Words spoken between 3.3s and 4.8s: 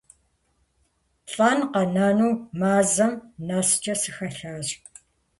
нэскӀэ сыхэлъащ.